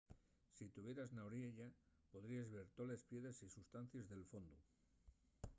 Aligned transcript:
si 0.55 0.65
tuvieras 0.75 1.09
na 1.13 1.25
oriella 1.29 1.67
podríes 2.13 2.47
ver 2.55 2.67
toles 2.77 3.05
piedres 3.09 3.43
y 3.45 3.49
sustancies 3.55 4.09
del 4.09 4.25
fondu 4.31 4.57